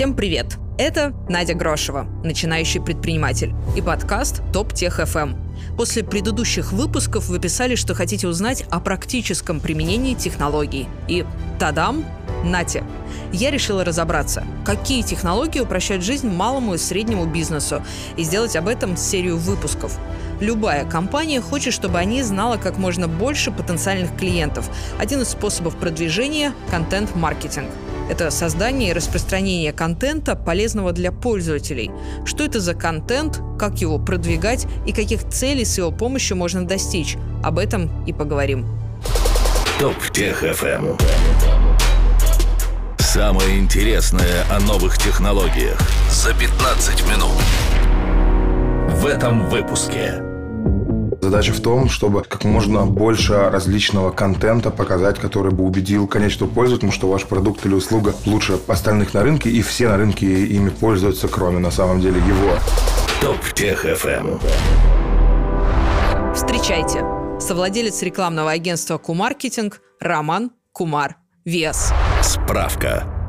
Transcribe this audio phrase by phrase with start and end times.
[0.00, 0.56] Всем привет!
[0.78, 5.34] Это Надя Грошева, начинающий предприниматель, и подкаст «Топ Тех ФМ».
[5.76, 10.88] После предыдущих выпусков вы писали, что хотите узнать о практическом применении технологий.
[11.06, 11.26] И
[11.58, 12.06] тадам,
[12.42, 12.82] нате!
[13.30, 17.82] Я решила разобраться, какие технологии упрощают жизнь малому и среднему бизнесу,
[18.16, 19.98] и сделать об этом серию выпусков.
[20.40, 24.70] Любая компания хочет, чтобы они знала как можно больше потенциальных клиентов.
[24.98, 27.68] Один из способов продвижения– контент-маркетинг–
[28.10, 31.92] это создание и распространение контента, полезного для пользователей.
[32.24, 37.16] Что это за контент, как его продвигать и каких целей с его помощью можно достичь.
[37.42, 38.66] Об этом и поговорим.
[39.78, 40.96] Топ Тех ФМ.
[42.98, 45.78] Самое интересное о новых технологиях
[46.10, 47.30] за 15 минут.
[48.88, 50.29] В этом выпуске.
[51.20, 56.90] Задача в том, чтобы как можно больше различного контента показать, который бы убедил конечного пользователя,
[56.90, 61.28] что ваш продукт или услуга лучше остальных на рынке, и все на рынке ими пользуются,
[61.28, 62.54] кроме на самом деле его.
[63.20, 64.40] Топ Тех FM.
[66.34, 67.04] Встречайте,
[67.38, 71.92] совладелец рекламного агентства Кумаркетинг Роман Кумар Вес.
[72.22, 73.19] Справка.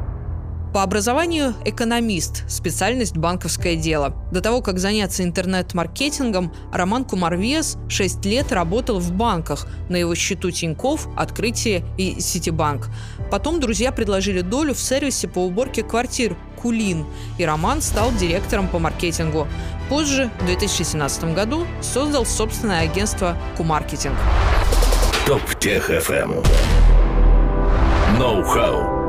[0.74, 4.16] По образованию экономист, специальность банковское дело.
[4.32, 10.50] До того, как заняться интернет-маркетингом, Роман Кумарвес 6 лет работал в банках, на его счету
[10.50, 12.88] Тиньков, Открытие и Ситибанк.
[13.30, 17.06] Потом друзья предложили долю в сервисе по уборке квартир Кулин,
[17.38, 19.48] и Роман стал директором по маркетингу.
[19.90, 24.16] Позже, в 2017 году, создал собственное агентство Кумаркетинг.
[25.28, 26.46] Топ Тех FM.
[28.18, 29.01] Ноу-хау.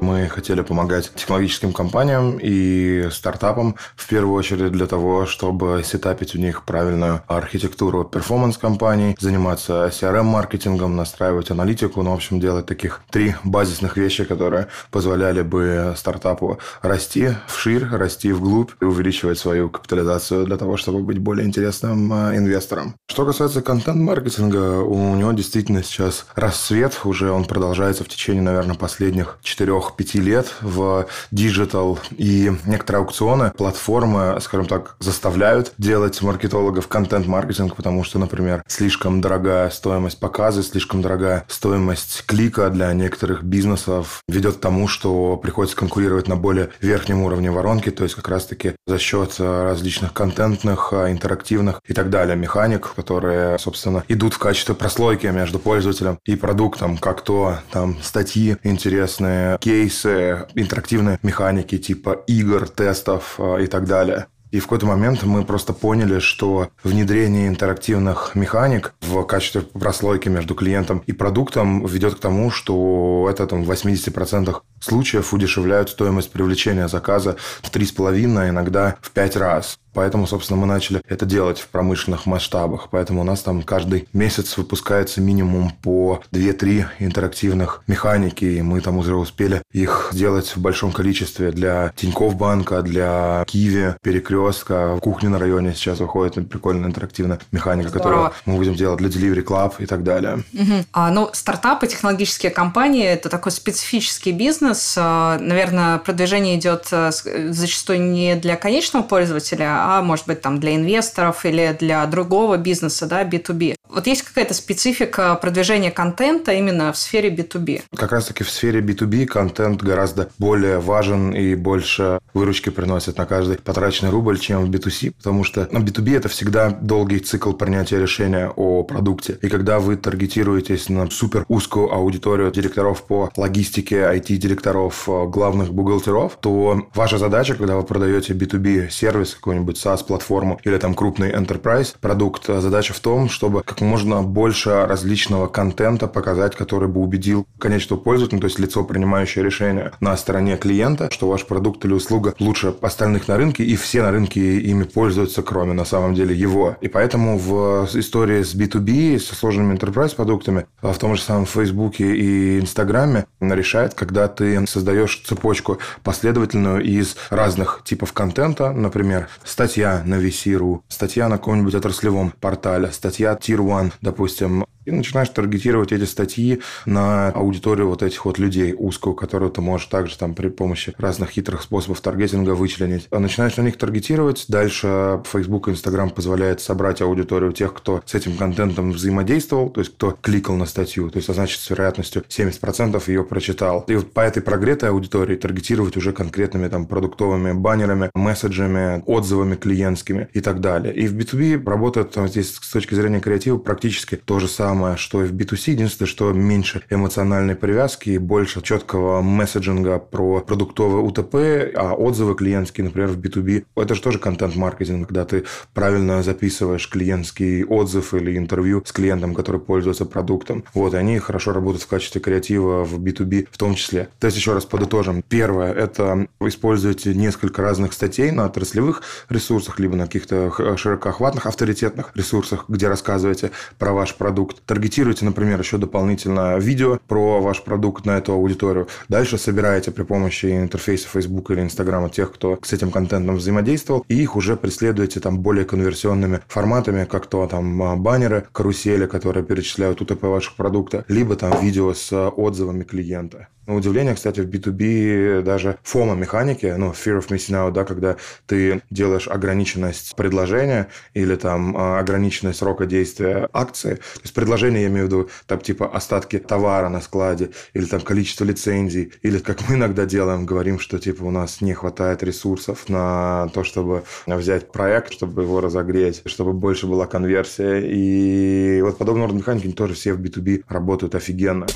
[0.00, 6.38] Мы хотели помогать технологическим компаниям и стартапам в первую очередь для того, чтобы сетапить у
[6.38, 13.96] них правильную архитектуру перформанс-компаний, заниматься CRM-маркетингом, настраивать аналитику, ну, в общем, делать таких три базисных
[13.96, 20.76] вещи, которые позволяли бы стартапу расти вширь, расти вглубь и увеличивать свою капитализацию для того,
[20.76, 22.94] чтобы быть более интересным э, инвестором.
[23.06, 29.38] Что касается контент-маркетинга, у него действительно сейчас рассвет, уже он продолжается в течение, наверное, последних
[29.42, 31.98] четырех 4-5 лет в digital.
[32.16, 39.70] И некоторые аукционы, платформы, скажем так, заставляют делать маркетологов контент-маркетинг, потому что, например, слишком дорогая
[39.70, 46.28] стоимость показа, слишком дорогая стоимость клика для некоторых бизнесов ведет к тому, что приходится конкурировать
[46.28, 51.94] на более верхнем уровне воронки, то есть как раз-таки за счет различных контентных, интерактивных и
[51.94, 57.58] так далее механик, которые, собственно, идут в качестве прослойки между пользователем и продуктом, как то
[57.70, 64.26] там статьи интересные, кейсы, кейсы, интерактивные механики типа игр, тестов э, и так далее.
[64.50, 70.54] И в какой-то момент мы просто поняли, что внедрение интерактивных механик в качестве прослойки между
[70.54, 76.88] клиентом и продуктом ведет к тому, что это там, в 80% случаев удешевляют стоимость привлечения
[76.88, 79.78] заказа в 3,5, иногда в 5 раз.
[79.92, 82.88] Поэтому, собственно, мы начали это делать в промышленных масштабах.
[82.90, 88.44] Поэтому у нас там каждый месяц выпускается минимум по 2-3 интерактивных механики.
[88.44, 93.96] И мы там уже успели их сделать в большом количестве для Тинькофф банка, для Киви,
[94.02, 94.94] Перекрестка.
[94.96, 98.04] В кухне на районе сейчас выходит прикольная интерактивная механика, Здорово.
[98.04, 100.44] которую мы будем делать для Delivery Club и так далее.
[100.52, 100.84] Угу.
[100.92, 104.94] А, ну, стартапы, технологические компании– это такой специфический бизнес.
[104.96, 110.76] А, наверное, продвижение идет а, зачастую не для конечного пользователя, а может быть там для
[110.76, 113.76] инвесторов или для другого бизнеса, да, B2B.
[113.88, 117.82] Вот есть какая-то специфика продвижения контента именно в сфере B2B?
[117.96, 123.58] Как раз-таки в сфере B2B контент гораздо более важен и больше выручки приносит на каждый
[123.58, 128.52] потраченный рубль, чем в B2C, потому что на B2B это всегда долгий цикл принятия решения
[128.54, 129.38] о продукте.
[129.42, 136.88] И когда вы таргетируетесь на супер узкую аудиторию директоров по логистике, IT-директоров, главных бухгалтеров, то
[136.94, 142.94] ваша задача, когда вы продаете B2B сервис, какой-нибудь SaaS-платформу или там крупный enterprise продукт, задача
[142.94, 148.46] в том, чтобы как можно больше различного контента показать, который бы убедил конечного пользователя, то
[148.46, 153.36] есть лицо, принимающее решение на стороне клиента, что ваш продукт или услуга лучше остальных на
[153.36, 156.76] рынке, и все на рынке ими пользуются, кроме на самом деле его.
[156.80, 162.00] И поэтому в истории с B2B, со сложными enterprise продуктами, в том же самом Facebook
[162.00, 169.28] и Инстаграме решает, когда ты создаешь цепочку последовательную из разных типов контента, например,
[169.60, 175.92] статья на VC.ru, статья на каком-нибудь отраслевом портале, статья Tier One, допустим, И начинаешь таргетировать
[175.92, 180.48] эти статьи на аудиторию вот этих вот людей узкую, которую ты можешь также там при
[180.48, 183.06] помощи разных хитрых способов таргетинга вычленить.
[183.10, 184.46] А начинаешь на них таргетировать.
[184.48, 189.94] Дальше Facebook и Instagram позволяет собрать аудиторию тех, кто с этим контентом взаимодействовал, то есть
[189.94, 193.84] кто кликал на статью, то есть, а значит, с вероятностью 70% ее прочитал.
[193.86, 200.28] И вот по этой прогретой аудитории таргетировать уже конкретными там продуктовыми баннерами, месседжами, отзывами клиентскими
[200.32, 200.94] и так далее.
[200.94, 205.24] И в B2B работает там, здесь с точки зрения креатива практически то же самое, что
[205.24, 205.72] и в B2C.
[205.72, 212.84] Единственное, что меньше эмоциональной привязки и больше четкого месседжинга про продуктовые УТП, а отзывы клиентские,
[212.84, 215.44] например, в B2B, это же тоже контент-маркетинг, когда ты
[215.74, 220.64] правильно записываешь клиентский отзыв или интервью с клиентом, который пользуется продуктом.
[220.74, 224.08] Вот, они хорошо работают в качестве креатива в B2B в том числе.
[224.18, 225.22] То есть, еще раз подытожим.
[225.28, 232.10] Первое– это вы используете несколько разных статей на отраслевых ресурсах, либо на каких-то широкоохватных авторитетных
[232.14, 234.62] ресурсах, где рассказываете про ваш продукт.
[234.70, 238.86] Таргетируете, например, еще дополнительно видео про ваш продукт на эту аудиторию.
[239.08, 244.14] Дальше собираете при помощи интерфейса Facebook или Instagram тех, кто с этим контентом взаимодействовал, и
[244.14, 250.02] их уже преследуете там более конверсионными форматами, как то там а, баннеры, карусели, которые перечисляют
[250.02, 253.48] УТП ваших продукта, либо там видео с отзывами клиента.
[253.70, 258.16] На удивление, кстати, в B2B даже фома механики, ну, fear of missing out, да, когда
[258.46, 263.94] ты делаешь ограниченность предложения или там а, ограниченность срока действия акции.
[263.94, 268.00] То есть предложение, я имею в виду, там типа остатки товара на складе или там
[268.00, 269.12] количество лицензий.
[269.22, 273.62] Или как мы иногда делаем, говорим, что типа у нас не хватает ресурсов на то,
[273.62, 277.80] чтобы взять проект, чтобы его разогреть, чтобы больше была конверсия.
[277.80, 281.66] И вот подобного рода механики тоже все в B2B работают офигенно.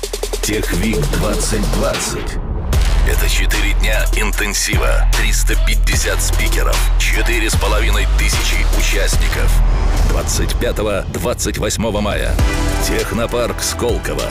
[0.43, 2.19] TechWeek 2020.
[3.07, 9.49] Это 4 дня интенсива, 350 спикеров, 4,5 тысячи участников.
[10.15, 12.31] 25-28 мая.
[12.87, 14.23] Технопарк Сколково.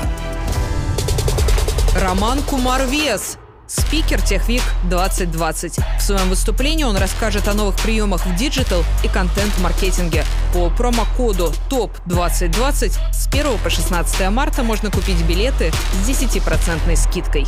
[1.94, 3.36] Роман Кумар Виас.
[3.66, 5.78] Спикер TechWeek 2020.
[5.98, 10.24] В своем выступлении он расскажет о новых приемах в digital и контент-маркетинге.
[10.52, 17.46] По промокоду ТОП2020 с 1 по 16 марта можно купить билеты с 10% скидкой.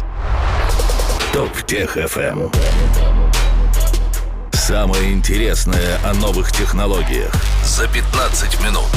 [1.33, 2.53] ТОП Тех FM.
[4.67, 7.33] Самое интересное о новых технологиях
[7.65, 8.91] за 15 минут.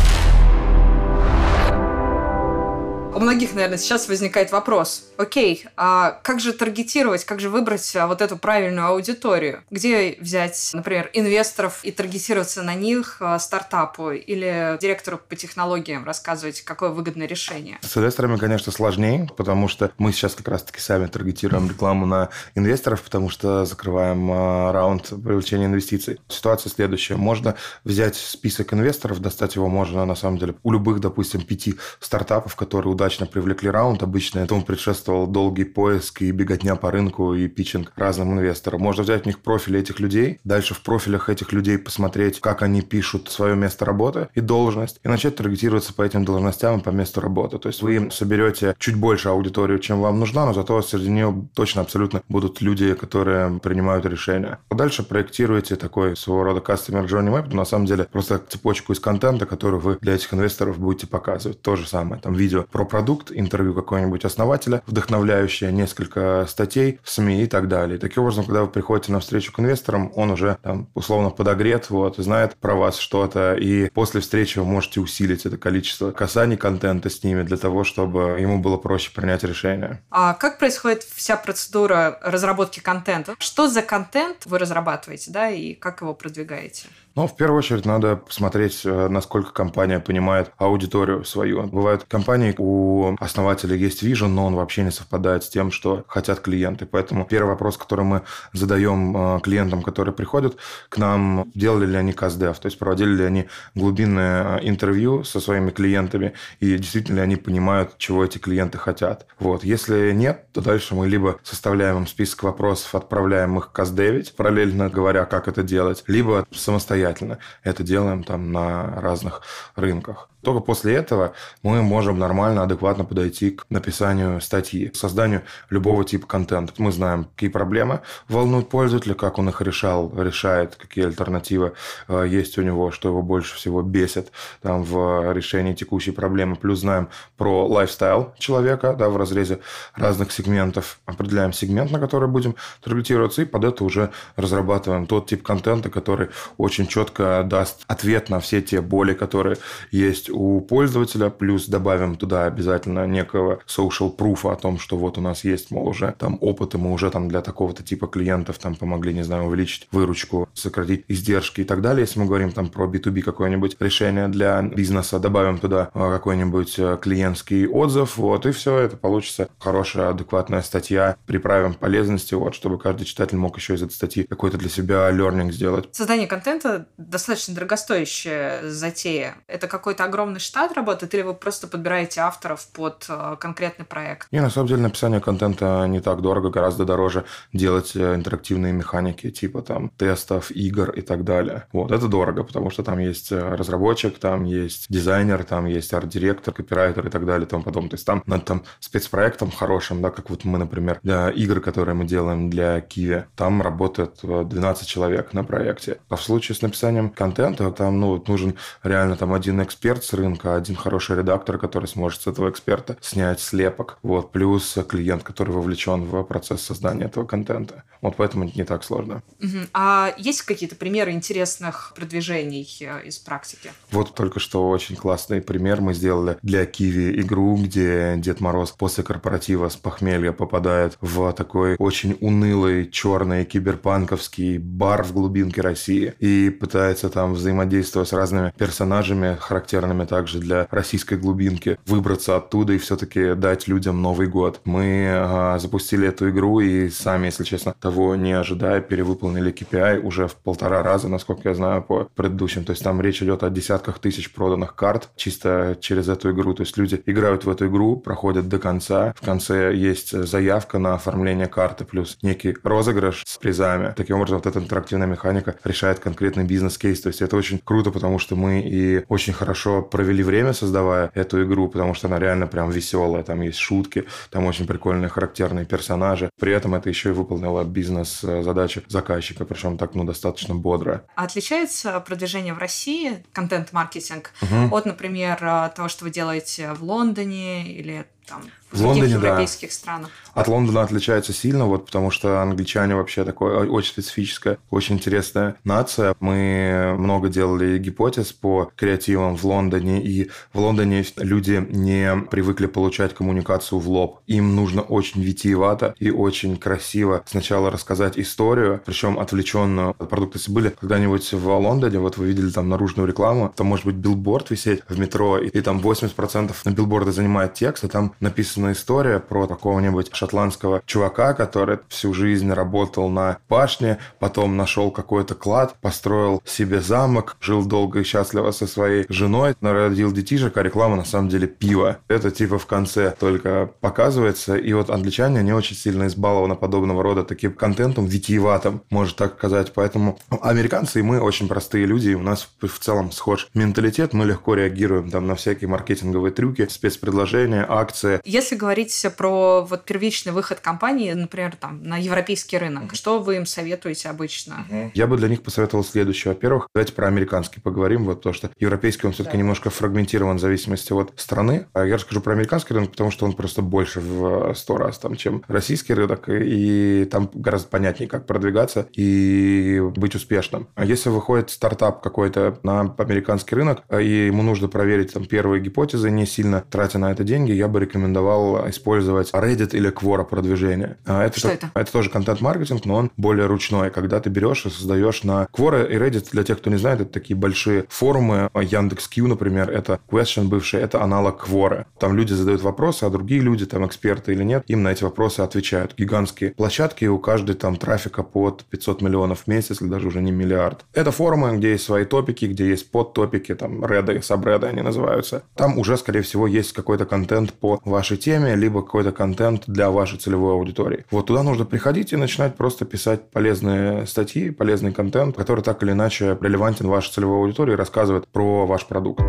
[3.12, 5.10] У многих, наверное, сейчас возникает вопрос.
[5.18, 9.64] Окей, а как же таргетировать, как же выбрать а, вот эту правильную аудиторию?
[9.72, 16.62] Где взять, например, инвесторов и таргетироваться на них а, стартапу или директору по технологиям рассказывать,
[16.62, 17.80] какое выгодное решение?
[17.82, 23.02] С инвесторами, конечно, сложнее, потому что мы сейчас как раз-таки сами таргетируем рекламу на инвесторов,
[23.02, 26.22] потому что закрываем а, раунд привлечения инвестиций.
[26.28, 27.16] Ситуация следующая.
[27.16, 32.56] Можно взять список инвесторов, достать его можно, на самом деле, у любых, допустим, пяти стартапов,
[32.56, 34.04] которые удачно привлекли раунд.
[34.04, 38.82] Обычно этому предшествовал долгий поиск и беготня по рынку и питчинг разным инвесторам.
[38.82, 42.82] Можно взять у них профили этих людей, дальше в профилях этих людей посмотреть, как они
[42.82, 47.22] пишут свое место работы и должность, и начать таргетироваться по этим должностям и по месту
[47.22, 47.58] работы.
[47.58, 51.82] То есть вы соберете чуть больше аудиторию, чем вам нужна, но зато среди нее точно
[51.82, 54.60] абсолютно будут люди, которые принимают решения.
[54.70, 59.00] Дальше проектируете такой своего рода customer journey map, но на самом деле просто цепочку из
[59.00, 61.62] контента, который вы для этих инвесторов будете показывать.
[61.62, 67.44] То же самое, там видео про продукт, интервью какого-нибудь основателя, вдохновляющее, несколько статей в СМИ
[67.44, 67.98] и так далее.
[67.98, 71.90] И таким образом, когда вы приходите на встречу к инвесторам, он уже там условно подогрет,
[71.90, 77.10] вот, знает про вас что-то, и после встречи вы можете усилить это количество касаний контента
[77.10, 80.02] с ними для того, чтобы ему было проще принять решение.
[80.10, 83.36] А как происходит вся процедура разработки контента?
[83.40, 86.88] Что за контент вы разрабатываете, да, и как его продвигаете?
[87.16, 91.64] Ну, в первую очередь, надо посмотреть, э, насколько компания понимает аудиторию свою.
[91.64, 96.40] Бывают компании, у основателя есть вижен, но он вообще не совпадает с тем, что хотят
[96.40, 96.86] клиенты.
[96.86, 98.22] Поэтому первый вопрос, который мы
[98.54, 103.24] задаем э, клиентам, которые приходят к нам, делали ли они каздев, то есть проводили ли
[103.24, 108.78] они глубинное э, интервью со своими клиентами, и действительно ли они понимают, чего эти клиенты
[108.78, 109.26] хотят.
[109.40, 109.64] Вот.
[109.64, 115.26] Если нет, то дальше мы либо составляем им список вопросов, отправляем их каздевить, параллельно говоря,
[115.26, 119.42] как это делать, либо самостоятельно самостоятельно это делаем там на разных
[119.76, 120.30] рынках.
[120.42, 126.28] Только после этого мы можем нормально, адекватно подойти к написанию статьи, к созданию любого типа
[126.28, 126.74] контента.
[126.78, 131.74] Мы знаем, какие проблемы волнуют пользователя, как он их решал, решает, какие альтернативы
[132.08, 136.56] э, есть у него, что его больше всего бесит там, в решении текущей проблемы.
[136.56, 139.60] Плюс знаем про лайфстайл человека да, в разрезе
[139.96, 141.00] разных сегментов.
[141.06, 146.30] Определяем сегмент, на который будем таргетироваться, и под это уже разрабатываем тот тип контента, который
[146.58, 149.58] очень четко даст ответ на все те боли, которые
[149.92, 155.22] есть у пользователя, плюс добавим туда обязательно некого social proof о том, что вот у
[155.22, 158.76] нас есть, мол, уже там опыт, и мы уже там для такого-то типа клиентов там
[158.76, 162.02] помогли, не знаю, увеличить выручку, сократить издержки и так далее.
[162.02, 166.98] Если мы говорим там про B2B какое-нибудь решение для бизнеса, добавим туда а, какой-нибудь э,
[167.02, 173.06] клиентский отзыв, вот, и все, это получится хорошая, адекватная статья, приправим полезности, вот, чтобы каждый
[173.06, 175.90] читатель мог еще из этой статьи какой-то для себя learning сделать.
[175.92, 179.36] Создание контента достаточно дорогостоящая затея.
[179.48, 184.28] Это какой-то огромный штат работает, или вы просто подбираете авторов под э, конкретный проект?
[184.32, 189.32] Не, на самом деле написание контента не так дорого, гораздо дороже делать э, интерактивные механики,
[189.32, 191.68] типа там тестов, игр и так далее.
[191.74, 196.54] Вот, это дорого, потому что там есть э, разработчик, там есть дизайнер, там есть арт-директор,
[196.54, 197.92] копирайтер и так далее и тому подобное.
[197.92, 201.96] То есть там над там спецпроектом хорошим, да, как вот мы, например, для игр, которые
[201.96, 206.00] мы делаем для Киви, там работает 12 человек на проекте.
[206.10, 210.56] А в случае с написанием контента там, ну, нужен реально там один эксперт с рынка,
[210.56, 216.06] один хороший редактор, который сможет с этого эксперта снять слепок, вот, плюс клиент, который вовлечен
[216.06, 217.84] в процесс создания этого контента.
[218.02, 219.22] Вот поэтому это не так сложно.
[219.42, 219.58] Угу.
[219.74, 223.72] А есть какие-то примеры интересных продвижений э, из практики?
[223.92, 229.04] Вот только что очень классный пример мы сделали для Киви игру, где Дед Мороз после
[229.04, 236.50] корпоратива с похмелья попадает в такой очень унылый, черный, киберпанковский бар в глубинке России и
[236.60, 243.34] пытается там взаимодействовать с разными персонажами, характерными также для российской глубинки, выбраться оттуда и все-таки
[243.36, 244.62] дать людям Новый год.
[244.66, 250.28] Мы а, запустили эту игру и сами, если честно, того не ожидая, перевыполнили KPI уже
[250.28, 252.66] в полтора раза, насколько я знаю, по предыдущим.
[252.66, 256.54] То есть там речь идет о десятках тысяч проданных карт чисто через эту игру.
[256.54, 259.14] То есть люди играют в эту игру, проходят до конца.
[259.16, 263.94] В конце есть заявка на оформление карты плюс некий розыгрыш с призами.
[263.96, 267.02] Таким образом, вот эта интерактивная механика решает конкретный бизнес-кейс.
[267.02, 271.44] То есть это очень круто, потому что мы и очень хорошо провели время, создавая эту
[271.44, 273.24] игру, потому что она реально прям веселая.
[273.24, 276.30] Там есть шутки, там очень прикольные характерные персонажи.
[276.40, 281.04] При этом это еще и выполнило бизнес-задачи заказчика, причем так, ну, достаточно бодро.
[281.16, 284.76] А отличается продвижение в России, контент-маркетинг, угу.
[284.76, 285.38] от, например,
[285.76, 289.74] того, что вы делаете в Лондоне или там в Лондоне, европейских да.
[289.74, 290.10] странах.
[290.34, 296.16] От Лондона отличается сильно, вот потому что англичане вообще такое очень специфическая, очень интересная нация.
[296.20, 303.14] Мы много делали гипотез по креативам в Лондоне, и в Лондоне люди не привыкли получать
[303.16, 304.20] коммуникацию в лоб.
[304.28, 310.38] Им нужно очень витиевато и очень красиво сначала рассказать историю, причем отвлеченную от продукта.
[310.38, 314.52] Если были когда-нибудь в Лондоне, вот вы видели там наружную рекламу, там может быть билборд
[314.52, 319.20] висеть в метро, и, и там 80% на билборда занимает текст, и там написана история
[319.20, 326.42] про какого-нибудь шотландского чувака, который всю жизнь работал на башне, потом нашел какой-то клад, построил
[326.46, 331.30] себе замок, жил долго и счастливо со своей женой, народил детишек, а реклама на самом
[331.30, 331.98] деле пиво.
[332.08, 334.56] Это типа в конце только показывается.
[334.56, 339.74] И вот англичане, не очень сильно избалованы подобного рода таким контентом, витиеватым, может так сказать.
[339.74, 344.26] Поэтому американцы и мы очень простые люди, и у нас в целом схож менталитет, мы
[344.26, 348.09] легко реагируем там на всякие маркетинговые трюки, спецпредложения, акции.
[348.26, 353.46] Если говорить про вот первичный выход компании, например, там, на европейский рынок, что вы им
[353.46, 354.66] советуете обычно?
[354.94, 356.34] Я бы для них посоветовал следующее.
[356.34, 359.42] Во-первых, давайте про американский поговорим, вот то, что европейский он все-таки да.
[359.42, 361.68] немножко фрагментирован в зависимости от страны.
[361.74, 365.16] А я расскажу про американский рынок, потому что он просто больше в сто раз там,
[365.16, 370.68] чем российский рынок, и там гораздо понятнее, как продвигаться и быть успешным.
[370.76, 376.12] А если выходит стартап какой-то на американский рынок, и ему нужно проверить там первые гипотезы,
[376.12, 380.98] не сильно тратя на это деньги, я бы рекомендовал использовать Reddit или Quora продвижение.
[381.06, 381.72] А это, что это?
[381.74, 385.96] Это тоже контент-маркетинг, но он более ручной, когда ты берешь и создаешь на Quora и
[385.96, 388.50] Reddit, для тех, кто не знает, это такие большие форумы.
[388.54, 391.86] Яндекс.Кью, например, это Question бывший, это аналог Quora.
[392.00, 395.42] Там люди задают вопросы, а другие люди, там эксперты или нет, им на эти вопросы
[395.42, 395.96] отвечают.
[395.98, 400.32] Гигантские площадки, у каждой там трафика под 500 миллионов в месяц, или даже уже не
[400.32, 400.86] миллиард.
[400.94, 405.44] Это форумы, где есть свои топики, где есть подтопики, там реды, сабреды они называются.
[405.56, 410.18] Там уже, скорее всего, есть какой-то контент по вашей теме, либо какой-то контент для вашей
[410.18, 411.06] целевой аудитории.
[411.12, 415.92] Вот туда нужно приходить и начинать просто писать полезные статьи, полезный контент, который так или
[415.92, 419.22] иначе релевантен вашей целевой аудитории и рассказывает про ваш продукт.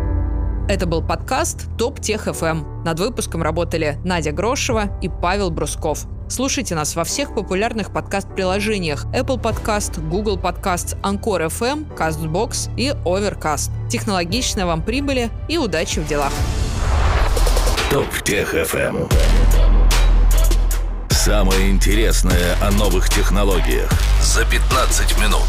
[0.69, 2.83] Это был подкаст «Топ Тех FM».
[2.85, 6.05] Над выпуском работали Надя Грошева и Павел Брусков.
[6.29, 13.69] Слушайте нас во всех популярных подкаст-приложениях Apple Podcast, Google Podcasts, Anchor FM, CastBox и Overcast.
[13.89, 16.31] Технологичной вам прибыли и удачи в делах.
[17.91, 19.11] Топ Тех FM.
[21.09, 25.43] Самое интересное о новых технологиях за 15 минут.